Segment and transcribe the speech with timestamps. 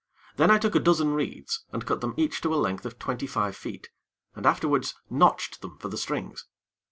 [0.37, 3.27] Then I took a dozen reeds and cut them each to a length of twenty
[3.27, 3.91] five feet,
[4.33, 6.47] and afterwards notched them for the strings.